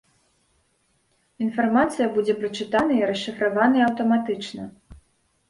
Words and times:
Інфармацыя 1.47 2.07
будзе 2.15 2.33
прачытаная 2.41 2.99
і 3.03 3.09
расшыфраваная 3.11 3.83
аўтаматычна. 3.91 4.63